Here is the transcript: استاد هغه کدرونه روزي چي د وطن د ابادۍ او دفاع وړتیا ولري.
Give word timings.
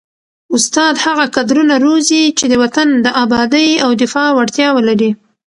استاد 0.55 0.95
هغه 1.05 1.25
کدرونه 1.35 1.75
روزي 1.85 2.21
چي 2.37 2.45
د 2.49 2.53
وطن 2.63 2.89
د 3.05 3.07
ابادۍ 3.23 3.69
او 3.83 3.89
دفاع 4.03 4.29
وړتیا 4.33 4.67
ولري. 4.77 5.11